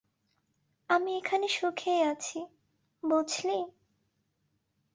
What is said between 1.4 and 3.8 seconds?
সুখেই আছি, বুঝলি?